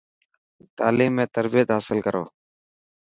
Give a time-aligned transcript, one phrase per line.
[0.79, 2.23] تعليم ۾ تربيت حاصل ڪرو.